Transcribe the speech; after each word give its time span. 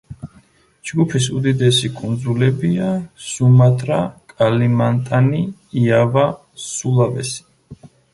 ჯგუფის 0.91 1.25
უდიდესი 1.39 1.89
კუნძულებია: 1.97 2.87
სუმატრა, 3.25 3.99
კალიმანტანი, 4.31 5.43
იავა, 5.83 6.25
სულავესი. 6.65 7.85